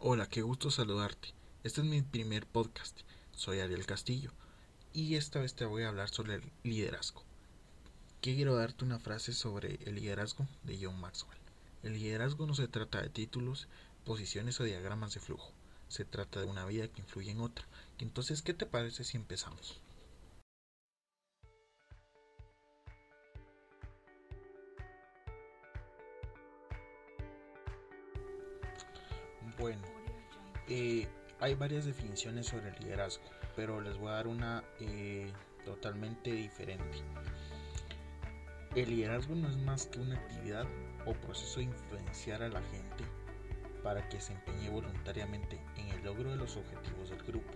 Hola, 0.00 0.28
qué 0.28 0.42
gusto 0.42 0.70
saludarte. 0.70 1.34
Este 1.64 1.80
es 1.80 1.86
mi 1.88 2.02
primer 2.02 2.46
podcast. 2.46 3.00
Soy 3.32 3.58
Ariel 3.58 3.84
Castillo 3.84 4.30
y 4.92 5.16
esta 5.16 5.40
vez 5.40 5.54
te 5.54 5.64
voy 5.64 5.82
a 5.82 5.88
hablar 5.88 6.08
sobre 6.08 6.36
el 6.36 6.52
liderazgo. 6.62 7.24
Quiero 8.20 8.54
darte 8.54 8.84
una 8.84 9.00
frase 9.00 9.32
sobre 9.32 9.80
el 9.86 9.96
liderazgo 9.96 10.46
de 10.62 10.78
John 10.80 11.00
Maxwell. 11.00 11.40
El 11.82 11.94
liderazgo 11.94 12.46
no 12.46 12.54
se 12.54 12.68
trata 12.68 13.02
de 13.02 13.08
títulos, 13.08 13.66
posiciones 14.04 14.60
o 14.60 14.64
diagramas 14.64 15.14
de 15.14 15.20
flujo. 15.20 15.50
Se 15.88 16.04
trata 16.04 16.38
de 16.38 16.46
una 16.46 16.64
vida 16.64 16.86
que 16.86 17.00
influye 17.00 17.32
en 17.32 17.40
otra. 17.40 17.66
Entonces, 17.98 18.42
¿qué 18.42 18.54
te 18.54 18.66
parece 18.66 19.02
si 19.02 19.16
empezamos? 19.16 19.80
Bueno, 29.58 29.82
eh, 30.68 31.08
hay 31.40 31.56
varias 31.56 31.84
definiciones 31.84 32.46
sobre 32.46 32.68
el 32.68 32.76
liderazgo, 32.78 33.24
pero 33.56 33.80
les 33.80 33.98
voy 33.98 34.10
a 34.10 34.12
dar 34.12 34.28
una 34.28 34.62
eh, 34.78 35.32
totalmente 35.64 36.30
diferente. 36.30 36.98
El 38.76 38.90
liderazgo 38.90 39.34
no 39.34 39.48
es 39.48 39.56
más 39.56 39.86
que 39.86 39.98
una 39.98 40.14
actividad 40.14 40.64
o 41.06 41.12
proceso 41.12 41.58
de 41.58 41.64
influenciar 41.64 42.44
a 42.44 42.48
la 42.48 42.62
gente 42.62 43.04
para 43.82 44.08
que 44.08 44.20
se 44.20 44.32
empeñe 44.32 44.70
voluntariamente 44.70 45.58
en 45.76 45.88
el 45.88 46.04
logro 46.04 46.30
de 46.30 46.36
los 46.36 46.56
objetivos 46.56 47.10
del 47.10 47.22
grupo, 47.24 47.52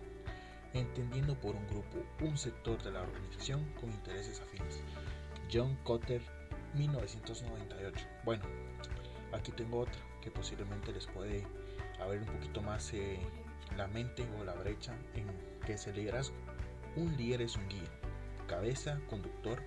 entendiendo 0.72 1.38
por 1.38 1.54
un 1.54 1.66
grupo 1.68 2.04
un 2.20 2.36
sector 2.36 2.82
de 2.82 2.90
la 2.90 3.02
organización 3.02 3.64
con 3.80 3.92
intereses 3.92 4.40
afines. 4.40 4.80
John 5.52 5.76
Cotter, 5.84 6.20
1998. 6.74 8.06
Bueno, 8.24 8.42
aquí 9.32 9.52
tengo 9.52 9.80
otra 9.80 10.00
que 10.20 10.32
posiblemente 10.32 10.92
les 10.92 11.06
puede 11.06 11.44
abrir 12.00 12.22
un 12.22 12.28
poquito 12.28 12.62
más 12.62 12.92
eh, 12.94 13.18
la 13.76 13.86
mente 13.86 14.26
o 14.38 14.44
la 14.44 14.54
brecha 14.54 14.94
en 15.14 15.26
qué 15.64 15.74
es 15.74 15.86
el 15.86 15.96
liderazgo. 15.96 16.36
Un 16.96 17.16
líder 17.16 17.42
es 17.42 17.56
un 17.56 17.68
guía, 17.68 17.90
cabeza, 18.46 19.00
conductor, 19.08 19.62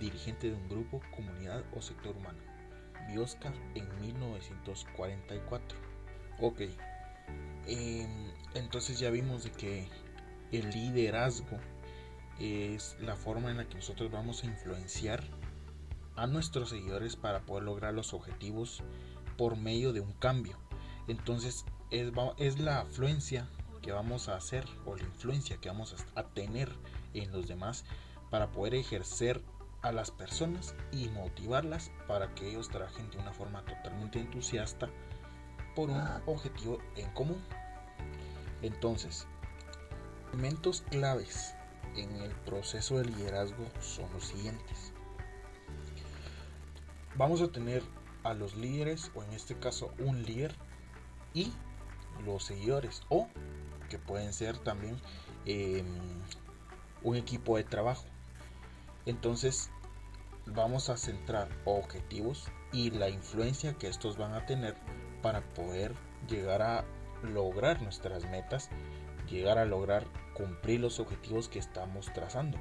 dirigente 0.00 0.50
de 0.50 0.56
un 0.56 0.68
grupo, 0.68 1.00
comunidad 1.14 1.64
o 1.74 1.82
sector 1.82 2.16
humano. 2.16 2.38
Biosca 3.08 3.52
en 3.74 4.00
1944. 4.00 5.78
Ok, 6.40 6.60
em, 7.66 8.30
entonces 8.54 8.98
ya 8.98 9.10
vimos 9.10 9.44
de 9.44 9.52
que 9.52 9.88
el 10.52 10.70
liderazgo 10.70 11.58
es 12.38 12.96
la 13.00 13.16
forma 13.16 13.50
en 13.50 13.56
la 13.56 13.68
que 13.68 13.76
nosotros 13.76 14.10
vamos 14.10 14.44
a 14.44 14.46
influenciar 14.46 15.24
a 16.16 16.26
nuestros 16.26 16.70
seguidores 16.70 17.16
para 17.16 17.40
poder 17.40 17.64
lograr 17.64 17.94
los 17.94 18.12
objetivos 18.14 18.82
por 19.36 19.56
medio 19.56 19.92
de 19.92 20.00
un 20.00 20.12
cambio. 20.12 20.58
Entonces 21.08 21.64
es, 21.90 22.58
la 22.58 22.80
afluencia 22.80 23.48
que 23.82 23.92
vamos 23.92 24.28
a 24.28 24.36
hacer 24.36 24.64
o 24.84 24.96
la 24.96 25.04
influencia 25.04 25.58
que 25.58 25.68
vamos 25.68 25.94
a 26.14 26.22
tener 26.24 26.72
en 27.14 27.30
los 27.30 27.46
demás 27.46 27.84
para 28.30 28.50
poder 28.50 28.74
ejercer 28.74 29.42
a 29.82 29.92
las 29.92 30.10
personas 30.10 30.74
y 30.90 31.08
motivarlas 31.08 31.92
para 32.08 32.34
que 32.34 32.48
ellos 32.50 32.68
trabajen 32.68 33.08
de 33.10 33.18
una 33.18 33.32
forma 33.32 33.64
totalmente 33.64 34.18
entusiasta 34.18 34.88
por 35.76 35.90
un 35.90 36.02
objetivo 36.26 36.78
en 36.96 37.08
común. 37.12 37.40
Entonces, 38.62 39.26
elementos 40.32 40.82
claves 40.90 41.54
en 41.96 42.10
el 42.16 42.32
proceso 42.32 42.98
de 42.98 43.04
liderazgo 43.04 43.64
son 43.80 44.12
los 44.12 44.24
siguientes. 44.24 44.92
Vamos 47.16 47.40
a 47.40 47.48
tener 47.48 47.82
a 48.24 48.34
los 48.34 48.56
líderes, 48.56 49.10
o 49.14 49.22
en 49.22 49.32
este 49.32 49.56
caso 49.56 49.94
un 49.98 50.22
líder, 50.24 50.54
y 51.36 51.52
los 52.24 52.44
seguidores, 52.44 53.02
o 53.10 53.28
que 53.90 53.98
pueden 53.98 54.32
ser 54.32 54.58
también 54.58 54.96
em, 55.44 55.86
un 57.02 57.14
equipo 57.14 57.56
de 57.56 57.64
trabajo. 57.64 58.04
Entonces, 59.04 59.70
vamos 60.46 60.88
a 60.88 60.96
centrar 60.96 61.48
objetivos 61.64 62.48
y 62.72 62.90
la 62.90 63.08
influencia 63.08 63.74
que 63.74 63.86
estos 63.86 64.16
van 64.16 64.32
a 64.32 64.46
tener 64.46 64.74
para 65.22 65.42
poder 65.54 65.94
llegar 66.28 66.62
a 66.62 66.84
lograr 67.22 67.82
nuestras 67.82 68.24
metas, 68.30 68.70
llegar 69.28 69.58
a 69.58 69.66
lograr 69.66 70.04
cumplir 70.34 70.80
los 70.80 70.98
objetivos 71.00 71.48
que 71.48 71.58
estamos 71.58 72.12
trazando. 72.12 72.58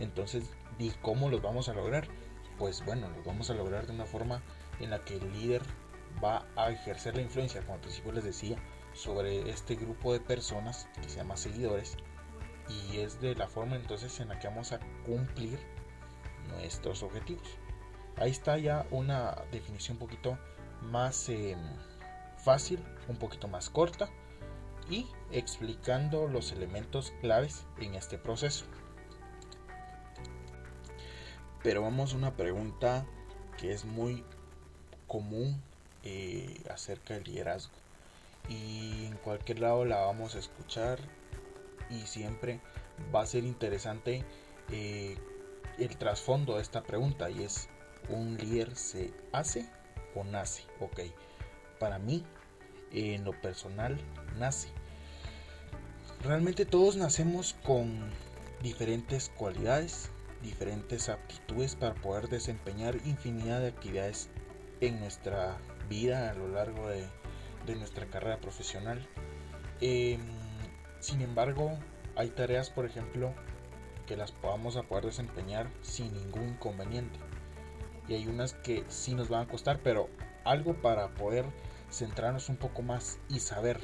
Entonces, 0.00 0.50
¿y 0.78 0.90
cómo 1.02 1.30
los 1.30 1.42
vamos 1.42 1.68
a 1.68 1.74
lograr? 1.74 2.08
Pues 2.58 2.84
bueno, 2.84 3.08
los 3.08 3.24
vamos 3.24 3.50
a 3.50 3.54
lograr 3.54 3.86
de 3.86 3.92
una 3.92 4.06
forma 4.06 4.42
en 4.80 4.90
la 4.90 4.98
que 5.00 5.16
el 5.16 5.32
líder 5.32 5.62
va 6.22 6.46
a 6.56 6.70
ejercer 6.70 7.16
la 7.16 7.22
influencia, 7.22 7.60
como 7.62 7.74
al 7.74 8.14
les 8.14 8.24
decía, 8.24 8.56
sobre 8.92 9.50
este 9.50 9.76
grupo 9.76 10.12
de 10.12 10.20
personas 10.20 10.88
que 11.02 11.08
se 11.08 11.16
llama 11.16 11.36
seguidores 11.36 11.96
y 12.68 12.98
es 12.98 13.20
de 13.20 13.34
la 13.34 13.46
forma 13.46 13.76
entonces 13.76 14.18
en 14.20 14.28
la 14.28 14.38
que 14.38 14.48
vamos 14.48 14.72
a 14.72 14.80
cumplir 15.04 15.58
nuestros 16.48 17.02
objetivos. 17.02 17.46
Ahí 18.16 18.30
está 18.30 18.58
ya 18.58 18.86
una 18.90 19.36
definición 19.52 19.96
un 19.96 20.00
poquito 20.00 20.38
más 20.82 21.28
em, 21.28 21.58
fácil, 22.38 22.82
un 23.08 23.16
poquito 23.16 23.48
más 23.48 23.68
corta 23.68 24.08
y 24.88 25.06
explicando 25.30 26.26
los 26.28 26.52
elementos 26.52 27.12
claves 27.20 27.66
en 27.78 27.94
este 27.94 28.18
proceso. 28.18 28.64
Pero 31.62 31.82
vamos 31.82 32.14
a 32.14 32.16
una 32.16 32.36
pregunta 32.36 33.04
que 33.58 33.72
es 33.72 33.84
muy 33.84 34.24
común 35.06 35.60
eh, 36.08 36.62
acerca 36.70 37.14
del 37.14 37.24
liderazgo. 37.24 37.74
Y 38.48 39.06
en 39.06 39.16
cualquier 39.16 39.58
lado 39.58 39.84
la 39.84 39.96
vamos 40.02 40.36
a 40.36 40.38
escuchar 40.38 41.00
y 41.90 42.06
siempre 42.06 42.60
va 43.12 43.22
a 43.22 43.26
ser 43.26 43.42
interesante 43.42 44.24
eh, 44.70 45.18
el 45.78 45.96
trasfondo 45.96 46.54
de 46.54 46.62
esta 46.62 46.84
pregunta 46.84 47.28
y 47.28 47.42
es, 47.42 47.68
¿un 48.08 48.36
líder 48.36 48.76
se 48.76 49.12
hace 49.32 49.68
o 50.14 50.22
nace? 50.22 50.62
Ok, 50.78 51.00
para 51.80 51.98
mí, 51.98 52.24
en 52.92 53.24
lo 53.24 53.32
personal, 53.40 53.98
nace. 54.38 54.68
Realmente 56.22 56.66
todos 56.66 56.94
nacemos 56.94 57.56
con 57.64 58.10
diferentes 58.62 59.28
cualidades, 59.36 60.10
diferentes 60.40 61.08
aptitudes 61.08 61.74
para 61.74 61.96
poder 61.96 62.28
desempeñar 62.28 62.94
infinidad 63.04 63.58
de 63.58 63.68
actividades 63.68 64.28
en 64.80 65.00
nuestra 65.00 65.58
vida 65.88 66.30
a 66.30 66.34
lo 66.34 66.48
largo 66.48 66.88
de, 66.88 67.06
nuestra 67.76 68.06
carrera 68.06 68.38
profesional. 68.38 69.06
Em, 69.80 70.20
sin 71.00 71.20
embargo, 71.20 71.78
hay 72.14 72.30
tareas, 72.30 72.70
por 72.70 72.86
ejemplo, 72.86 73.34
que 74.06 74.16
las 74.16 74.32
podamos 74.32 74.76
poder 74.86 75.06
desempeñar 75.06 75.68
sin 75.82 76.14
ningún 76.14 76.50
inconveniente. 76.50 77.18
Y 78.08 78.14
hay 78.14 78.28
unas 78.28 78.54
que 78.54 78.84
sí 78.88 79.14
nos 79.14 79.28
van 79.28 79.42
a 79.42 79.48
costar, 79.48 79.80
pero 79.82 80.08
algo 80.44 80.80
para 80.80 81.08
poder 81.14 81.44
centrarnos 81.90 82.48
un 82.48 82.56
poco 82.56 82.82
más 82.82 83.18
y 83.28 83.40
saber 83.40 83.80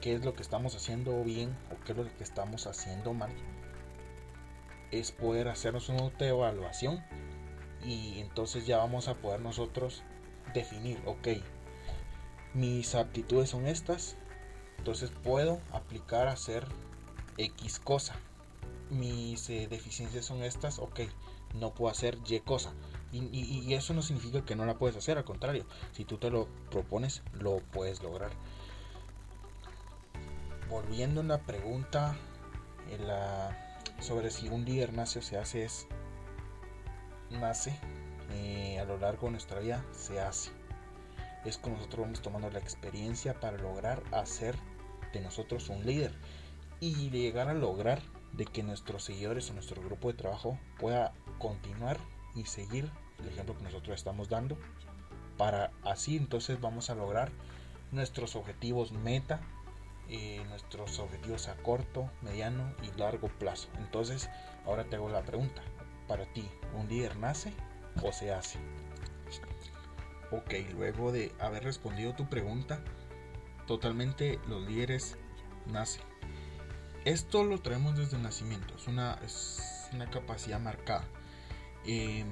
qué 0.00 0.14
es 0.14 0.24
lo 0.24 0.34
que 0.34 0.42
estamos 0.42 0.74
haciendo 0.74 1.22
bien 1.24 1.56
o 1.70 1.84
qué 1.84 1.92
es 1.92 1.98
lo 1.98 2.16
que 2.16 2.24
estamos 2.24 2.66
haciendo 2.66 3.12
mal. 3.12 3.32
Es 4.90 5.12
poder 5.12 5.48
hacernos 5.48 5.88
una 5.88 6.00
autoevaluación 6.00 7.04
y 7.84 8.20
entonces 8.20 8.66
ya 8.66 8.78
vamos 8.78 9.08
a 9.08 9.14
poder 9.14 9.40
nosotros 9.40 10.02
definir, 10.54 11.00
ok, 11.06 11.28
mis 12.54 12.94
aptitudes 12.94 13.50
son 13.50 13.66
estas, 13.66 14.16
entonces 14.78 15.10
puedo 15.22 15.60
aplicar 15.72 16.28
a 16.28 16.32
hacer 16.32 16.66
X 17.38 17.78
cosa 17.78 18.16
mis 18.90 19.48
eh, 19.50 19.66
deficiencias 19.68 20.24
son 20.24 20.42
estas, 20.42 20.78
ok, 20.78 21.00
no 21.54 21.74
puedo 21.74 21.90
hacer 21.90 22.18
Y 22.28 22.40
cosa. 22.40 22.72
Y, 23.12 23.72
eso 23.72 23.94
no 23.94 24.02
significa 24.02 24.44
que 24.44 24.56
no 24.56 24.66
la 24.66 24.76
puedes 24.76 24.96
hacer, 24.96 25.16
al 25.16 25.24
contrario, 25.24 25.64
si 25.92 26.04
tú 26.04 26.18
te 26.18 26.28
lo 26.28 26.48
propones, 26.70 27.22
lo 27.32 27.58
puedes 27.72 28.02
lograr. 28.02 28.30
Volviendo 30.68 31.22
a 31.22 31.24
la 31.24 31.38
pregunta 31.38 32.16
la, 33.06 33.80
sobre 34.00 34.30
si 34.30 34.48
un 34.48 34.64
líder 34.64 34.92
nace 34.92 35.20
o 35.20 35.22
se 35.22 35.38
hace, 35.38 35.64
es 35.64 35.86
nace 37.30 37.78
eh, 38.30 38.78
a 38.80 38.84
lo 38.84 38.98
largo 38.98 39.26
de 39.26 39.32
nuestra 39.32 39.60
vida, 39.60 39.84
se 39.92 40.20
hace. 40.20 40.50
Es 41.44 41.58
como 41.58 41.76
nosotros 41.76 42.02
vamos 42.02 42.22
tomando 42.22 42.50
la 42.50 42.58
experiencia 42.58 43.38
para 43.38 43.56
lograr 43.58 44.02
hacer 44.12 44.56
de 45.12 45.20
nosotros 45.20 45.68
un 45.68 45.86
líder 45.86 46.12
y 46.80 47.10
llegar 47.10 47.48
a 47.48 47.54
lograr 47.54 48.00
de 48.32 48.44
que 48.44 48.62
nuestros 48.62 49.04
seguidores 49.04 49.50
o 49.50 49.54
nuestro 49.54 49.80
grupo 49.82 50.08
de 50.08 50.14
trabajo 50.14 50.58
pueda 50.78 51.14
continuar 51.38 51.98
y 52.34 52.44
seguir 52.44 52.90
el 53.20 53.28
ejemplo 53.28 53.56
que 53.56 53.62
nosotros 53.62 53.96
estamos 53.96 54.28
dando 54.28 54.58
para 55.38 55.70
así 55.84 56.16
entonces 56.16 56.60
vamos 56.60 56.90
a 56.90 56.94
lograr 56.94 57.30
nuestros 57.92 58.36
objetivos 58.36 58.92
meta 58.92 59.40
eh, 60.08 60.44
nuestros 60.48 61.00
objetivos 61.00 61.48
a 61.48 61.56
corto 61.56 62.08
mediano 62.22 62.72
y 62.82 62.96
largo 62.96 63.28
plazo. 63.28 63.68
Entonces 63.78 64.30
ahora 64.64 64.84
te 64.84 64.94
hago 64.94 65.08
la 65.08 65.22
pregunta. 65.22 65.62
Para 66.06 66.26
ti 66.32 66.48
un 66.78 66.88
líder 66.88 67.16
nace 67.16 67.52
o 68.02 68.12
se 68.12 68.32
hace 68.32 68.58
ok 70.30 70.54
luego 70.74 71.12
de 71.12 71.32
haber 71.38 71.64
respondido 71.64 72.14
tu 72.14 72.28
pregunta 72.28 72.82
totalmente 73.66 74.38
los 74.46 74.62
líderes 74.62 75.16
nacen. 75.66 76.02
Esto 77.04 77.44
lo 77.44 77.60
traemos 77.60 77.96
desde 77.96 78.16
el 78.16 78.22
nacimiento, 78.22 78.74
es 78.74 78.88
una, 78.88 79.14
es 79.24 79.88
una 79.92 80.10
capacidad 80.10 80.58
marcada. 80.58 81.04
Em, 81.84 82.26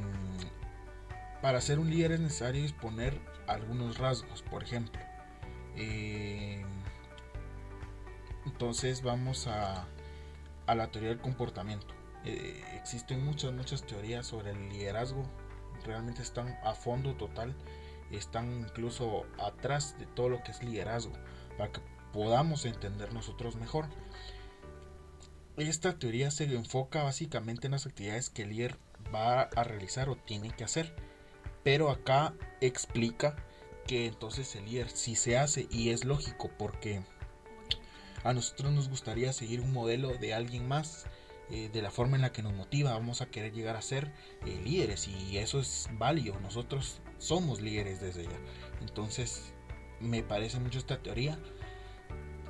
para 1.43 1.61
ser 1.61 1.79
un 1.79 1.91
líder 1.91 2.13
es 2.13 2.21
necesario 2.21 2.63
disponer 2.63 3.21
algunos 3.47 3.99
rasgos, 3.99 4.43
por 4.43 4.63
ejemplo. 4.63 5.01
Em, 5.77 6.65
entonces 8.47 9.03
vamos 9.03 9.47
a, 9.47 9.87
a, 10.67 10.75
la 10.75 10.91
teoría 10.91 11.11
del 11.11 11.21
comportamiento. 11.21 11.95
Eh, 12.25 12.65
existen 12.77 13.25
muchas, 13.25 13.53
muchas 13.53 13.85
teorías 13.87 14.27
sobre 14.27 14.51
el 14.53 14.69
liderazgo. 14.71 15.25
Realmente 15.85 16.23
están 16.23 16.59
a 16.65 16.75
fondo 16.75 17.15
total. 17.15 17.55
Están 18.11 18.61
incluso 18.61 19.25
atrás 19.39 19.99
de 19.99 20.07
todo 20.07 20.29
lo 20.29 20.43
que 20.43 20.53
es 20.53 20.63
liderazgo. 20.63 21.13
Para 21.57 21.73
que 21.73 21.81
podamos 22.13 22.65
entender 22.65 23.13
nosotros 23.13 23.57
mejor. 23.57 23.87
Esta 25.57 25.99
teoría 25.99 26.31
se 26.31 26.45
enfoca 26.45 27.03
básicamente 27.03 27.67
en 27.67 27.73
las 27.73 27.87
actividades 27.87 28.31
que 28.31 28.43
el 28.43 28.51
líder 28.51 28.77
va 29.15 29.43
a 29.43 29.65
realizar 29.65 30.09
o 30.09 30.17
tiene 30.17 30.51
que 30.51 30.65
hacer. 30.65 30.95
Pero 31.63 31.91
acá 31.91 32.35
explica 32.61 33.37
que 33.87 34.07
entonces 34.07 34.55
el 34.57 34.65
líder 34.65 34.91
sí 34.91 35.15
se 35.15 35.39
hace 35.39 35.67
y 35.71 35.91
es 35.91 36.05
lógico 36.05 36.51
porque 36.59 37.03
a 38.23 38.33
nosotros 38.33 38.73
nos 38.73 38.89
gustaría 38.89 39.33
seguir 39.33 39.61
un 39.61 39.73
modelo 39.73 40.17
de 40.17 40.35
alguien 40.35 40.67
más 40.67 41.05
eh, 41.55 41.71
de 41.73 41.83
la 41.83 41.93
forma 41.93 42.17
en 42.17 42.23
la 42.23 42.33
que 42.33 42.43
nos 42.43 42.53
motiva. 42.53 42.93
Vamos 42.95 43.21
a 43.21 43.27
querer 43.27 43.53
llegar 43.53 43.77
a 43.77 43.83
ser 43.83 44.13
eh, 44.45 44.61
líderes 44.65 45.07
y 45.07 45.39
eso 45.39 45.61
es 45.61 45.89
válido. 45.93 46.41
Nosotros 46.41 47.01
somos 47.19 47.61
líderes 47.61 48.01
desde 48.01 48.25
ya. 48.25 48.41
Entonces 48.81 49.53
me 50.01 50.25
parece 50.25 50.59
mucho 50.59 50.81
esta 50.81 51.01
teoría. 51.01 51.39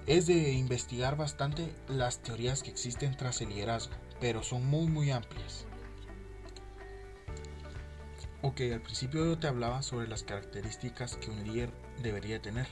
Es 0.06 0.26
de 0.26 0.52
investigar 0.52 1.18
bastante 1.18 1.70
las 1.86 2.22
teorías 2.22 2.62
que 2.62 2.70
existen 2.70 3.14
tras 3.14 3.42
el 3.42 3.50
liderazgo, 3.50 3.94
pero 4.20 4.42
son 4.42 4.66
muy 4.66 4.86
muy 4.86 5.10
amplias. 5.10 5.66
Ok, 8.40 8.62
al 8.72 8.80
principio 8.80 9.26
yo 9.26 9.38
te 9.38 9.48
hablaba 9.48 9.82
sobre 9.82 10.08
las 10.08 10.22
características 10.22 11.16
que 11.16 11.30
un 11.30 11.44
líder 11.44 11.70
debería 12.02 12.40
tener 12.40 12.68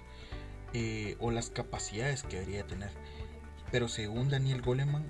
eh, 0.72 1.16
o 1.20 1.30
las 1.30 1.50
capacidades 1.50 2.22
que 2.22 2.40
debería 2.40 2.66
tener. 2.66 2.90
Pero 3.70 3.88
según 3.88 4.30
Daniel 4.30 4.62
Goleman 4.62 5.06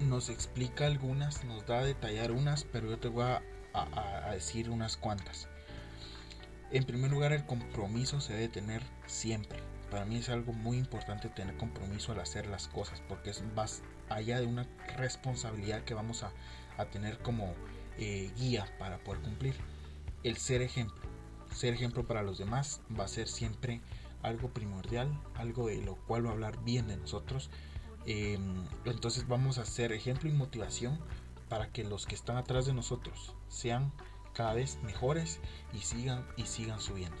nos 0.00 0.28
explica 0.28 0.86
algunas, 0.86 1.44
nos 1.44 1.66
da 1.66 1.78
a 1.78 1.84
detallar 1.84 2.32
unas, 2.32 2.64
pero 2.64 2.88
yo 2.88 2.98
te 2.98 3.08
voy 3.08 3.24
a, 3.24 3.42
decir 4.32 4.70
unas 4.70 4.96
cuantas. 4.96 5.48
En 6.70 6.84
primer 6.84 7.10
lugar, 7.10 7.32
el 7.32 7.44
compromiso 7.44 8.20
se 8.20 8.32
debe 8.34 8.48
tener 8.48 8.82
siempre. 9.06 9.60
Para 9.90 10.04
mí 10.04 10.16
es 10.16 10.28
algo 10.28 10.52
muy 10.52 10.78
importante 10.78 11.28
tener 11.28 11.56
compromiso 11.56 12.12
al 12.12 12.20
hacer 12.20 12.46
las 12.46 12.68
cosas, 12.68 13.02
porque 13.08 13.30
es 13.30 13.42
más 13.54 13.82
allá 14.08 14.40
de 14.40 14.46
una 14.46 14.66
responsabilidad 14.96 15.84
que 15.84 15.94
vamos 15.94 16.22
a, 16.22 16.32
a 16.76 16.86
tener 16.86 17.18
como 17.18 17.54
eh, 17.98 18.30
guía 18.36 18.66
para 18.78 18.98
poder 18.98 19.22
cumplir. 19.22 19.54
El 20.22 20.36
ser 20.36 20.62
ejemplo. 20.62 21.08
Ser 21.52 21.74
ejemplo 21.74 22.06
para 22.06 22.22
los 22.22 22.38
demás 22.38 22.80
va 22.98 23.04
a 23.04 23.08
ser 23.08 23.28
siempre 23.28 23.80
algo 24.22 24.50
primordial, 24.50 25.08
algo 25.34 25.68
de 25.68 25.80
lo 25.82 25.94
cual 25.94 26.26
va 26.26 26.30
a 26.30 26.32
hablar 26.32 26.62
bien 26.64 26.88
de 26.88 26.96
nosotros. 26.96 27.50
Em, 28.06 28.64
entonces 28.84 29.26
vamos 29.26 29.58
a 29.58 29.64
ser 29.64 29.92
ejemplo 29.92 30.28
y 30.28 30.32
motivación 30.32 30.98
para 31.48 31.70
que 31.70 31.84
los 31.84 32.06
que 32.06 32.14
están 32.14 32.36
atrás 32.36 32.66
de 32.66 32.72
nosotros 32.72 33.34
sean 33.48 33.92
cada 34.32 34.54
vez 34.54 34.78
mejores 34.82 35.40
y 35.72 35.78
sigan 35.78 36.26
y 36.36 36.46
sigan 36.46 36.80
subiendo. 36.80 37.16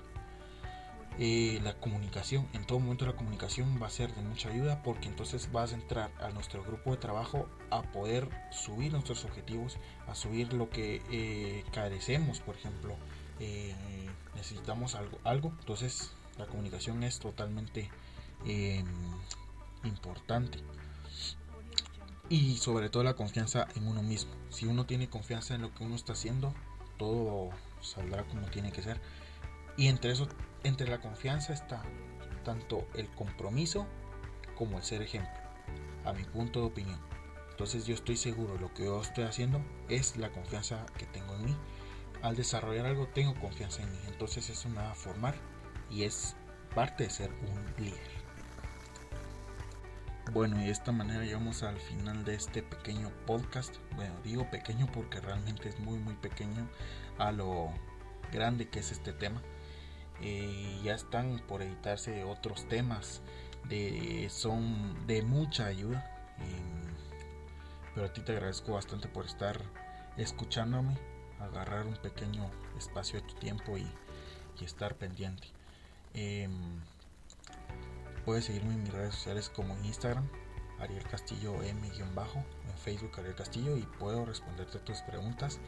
Eh, 1.18 1.60
la 1.62 1.72
comunicación, 1.80 2.46
en 2.52 2.66
todo 2.66 2.78
momento 2.78 3.06
la 3.06 3.16
comunicación 3.16 3.80
va 3.82 3.86
a 3.86 3.90
ser 3.90 4.14
de 4.14 4.20
mucha 4.20 4.50
ayuda 4.50 4.82
porque 4.82 5.08
entonces 5.08 5.50
vas 5.50 5.72
a 5.72 5.76
entrar 5.76 6.10
a 6.20 6.28
nuestro 6.28 6.62
grupo 6.62 6.90
de 6.90 6.98
trabajo 6.98 7.48
a 7.70 7.80
poder 7.82 8.28
subir 8.50 8.92
nuestros 8.92 9.24
objetivos, 9.24 9.78
a 10.06 10.14
subir 10.14 10.52
lo 10.52 10.68
que 10.68 11.02
eh, 11.10 11.64
carecemos, 11.72 12.40
por 12.40 12.54
ejemplo, 12.54 12.96
eh, 13.40 13.74
necesitamos 14.34 14.94
algo, 14.94 15.18
algo, 15.24 15.54
entonces 15.58 16.14
la 16.36 16.46
comunicación 16.46 17.02
es 17.02 17.18
totalmente 17.18 17.90
em, 18.44 18.84
importante 19.86 20.58
y 22.28 22.56
sobre 22.56 22.90
todo 22.90 23.04
la 23.04 23.14
confianza 23.14 23.68
en 23.76 23.86
uno 23.86 24.02
mismo. 24.02 24.32
Si 24.50 24.66
uno 24.66 24.86
tiene 24.86 25.08
confianza 25.08 25.54
en 25.54 25.62
lo 25.62 25.74
que 25.74 25.84
uno 25.84 25.94
está 25.94 26.12
haciendo, 26.12 26.52
todo 26.98 27.50
saldrá 27.80 28.24
como 28.24 28.48
tiene 28.48 28.72
que 28.72 28.82
ser. 28.82 29.00
Y 29.76 29.88
entre 29.88 30.12
eso 30.12 30.28
entre 30.64 30.88
la 30.88 31.00
confianza 31.00 31.52
está 31.52 31.82
tanto 32.44 32.86
el 32.94 33.08
compromiso 33.10 33.86
como 34.56 34.78
el 34.78 34.84
ser 34.84 35.02
ejemplo, 35.02 35.40
a 36.04 36.12
mi 36.12 36.24
punto 36.24 36.60
de 36.60 36.66
opinión. 36.66 36.98
Entonces 37.50 37.86
yo 37.86 37.94
estoy 37.94 38.16
seguro, 38.16 38.58
lo 38.58 38.72
que 38.74 38.84
yo 38.84 39.00
estoy 39.00 39.24
haciendo 39.24 39.62
es 39.88 40.16
la 40.16 40.30
confianza 40.30 40.86
que 40.98 41.06
tengo 41.06 41.34
en 41.34 41.46
mí. 41.46 41.56
Al 42.22 42.36
desarrollar 42.36 42.86
algo 42.86 43.06
tengo 43.08 43.34
confianza 43.38 43.82
en 43.82 43.92
mí, 43.92 43.98
entonces 44.08 44.48
eso 44.50 44.68
me 44.68 44.76
va 44.76 44.90
a 44.90 44.94
formar 44.94 45.34
y 45.90 46.02
es 46.02 46.36
parte 46.74 47.04
de 47.04 47.10
ser 47.10 47.30
un 47.30 47.84
líder. 47.84 48.15
Bueno, 50.36 50.60
y 50.60 50.66
de 50.66 50.70
esta 50.70 50.92
manera 50.92 51.24
llegamos 51.24 51.62
al 51.62 51.78
final 51.78 52.26
de 52.26 52.34
este 52.34 52.62
pequeño 52.62 53.10
podcast. 53.24 53.74
Bueno, 53.94 54.12
digo 54.22 54.50
pequeño 54.50 54.86
porque 54.92 55.18
realmente 55.18 55.70
es 55.70 55.80
muy 55.80 55.98
muy 55.98 56.12
pequeño 56.12 56.68
a 57.16 57.32
lo 57.32 57.70
grande 58.30 58.68
que 58.68 58.80
es 58.80 58.92
este 58.92 59.14
tema. 59.14 59.40
Eh, 60.20 60.78
ya 60.84 60.94
están 60.94 61.38
por 61.48 61.62
editarse 61.62 62.22
otros 62.24 62.68
temas 62.68 63.22
de 63.70 64.26
son 64.28 65.06
de 65.06 65.22
mucha 65.22 65.64
ayuda 65.64 66.04
pero 67.94 68.08
a 68.08 68.12
ti 68.12 68.20
te 68.20 68.32
agradezco 68.32 68.74
bastante 68.74 69.08
por 69.08 69.24
estar 69.24 69.58
escuchándome 70.18 70.98
agarrar 71.40 71.86
un 71.86 71.96
pequeño 71.96 72.50
espacio 72.76 73.22
de 73.22 73.26
tu 73.26 73.34
tiempo 73.36 73.78
y, 73.78 73.90
estar 74.62 74.96
pendiente 74.96 75.48
em, 76.12 76.82
puedes 78.26 78.44
seguirme 78.44 78.74
en 78.74 78.82
mis 78.82 78.92
redes 78.92 79.14
sociales 79.14 79.48
como 79.48 79.74
Instagram 79.84 80.28
Ariel 80.80 81.04
Castillo 81.04 81.62
M-bajo 81.62 82.44
en 82.68 82.76
Facebook 82.76 83.12
Ariel 83.18 83.34
Castillo 83.34 83.78
y 83.78 83.82
puedo 83.82 84.26
responderte 84.26 84.78
tus 84.80 85.00
preguntas 85.00 85.58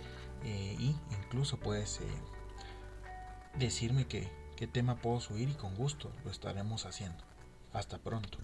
eh, 0.44 0.76
incluso 1.10 1.58
puedes 1.58 2.00
eh, 2.00 2.04
decirme 3.58 4.06
qué 4.06 4.28
tema 4.66 4.96
puedo 4.96 5.20
subir 5.20 5.48
y 5.48 5.54
con 5.54 5.74
gusto 5.74 6.12
lo 6.24 6.30
estaremos 6.30 6.84
haciendo. 6.84 7.24
Hasta 7.72 7.98
pronto. 7.98 8.38